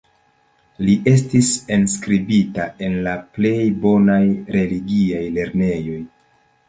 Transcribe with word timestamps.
Li 0.85 0.93
estis 1.11 1.49
enskribita 1.75 2.65
en 2.87 2.97
la 3.09 3.15
plej 3.37 3.55
bonaj 3.87 4.21
religiaj 4.57 5.25
lernejoj. 5.41 6.01